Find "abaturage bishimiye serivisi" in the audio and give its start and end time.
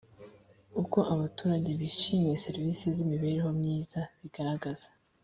1.13-2.85